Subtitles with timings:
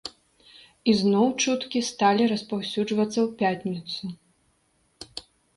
[0.93, 5.31] Ізноў чуткі сталі распаўсюджвацца ў пятніцу.